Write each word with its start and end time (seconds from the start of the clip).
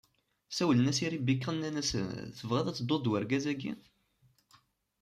Sawlen 0.55 0.89
i 1.05 1.07
Ribika, 1.13 1.51
nnan-as: 1.53 1.91
Tebɣiḍ 2.37 2.67
ad 2.67 2.75
tedduḍ 2.77 2.99
d 3.01 3.05
urgaz-agi? 3.11 3.73